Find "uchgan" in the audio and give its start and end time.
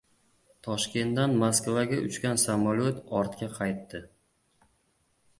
2.07-2.41